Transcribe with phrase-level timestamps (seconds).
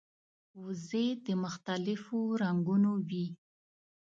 [0.63, 3.27] وزې د مختلفو رنګونو وي